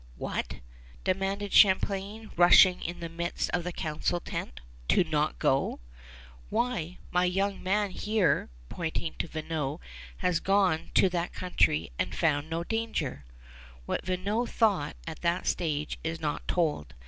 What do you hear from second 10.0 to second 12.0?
"has gone to that country